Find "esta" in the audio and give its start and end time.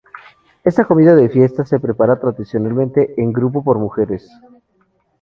0.63-0.83